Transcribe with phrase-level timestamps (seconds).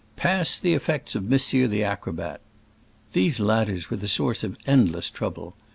[0.15, 2.41] "Pass the effects of monsieur the acrobat!"
[3.13, 5.55] These ladders were the source of end less trouble.